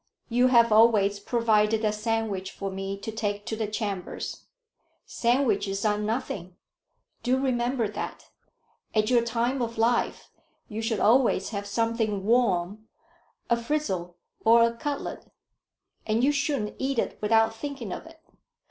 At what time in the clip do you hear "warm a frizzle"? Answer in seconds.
12.25-14.17